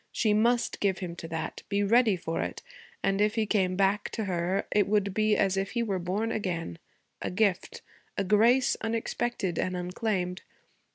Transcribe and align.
She 0.11 0.33
must 0.33 0.79
give 0.79 0.97
him 0.97 1.15
to 1.17 1.27
that; 1.27 1.61
be 1.69 1.83
ready 1.83 2.15
for 2.15 2.41
it; 2.41 2.63
and 3.03 3.21
if 3.21 3.35
he 3.35 3.45
came 3.45 3.75
back 3.75 4.09
to 4.13 4.23
her 4.23 4.65
it 4.71 4.87
would 4.87 5.13
be 5.13 5.37
as 5.37 5.57
if 5.57 5.73
he 5.73 5.83
were 5.83 5.99
born 5.99 6.31
again 6.31 6.79
a 7.21 7.29
gift, 7.29 7.83
a 8.17 8.23
grace, 8.23 8.75
unexpected 8.81 9.59
and 9.59 9.77
unclaimed. 9.77 10.41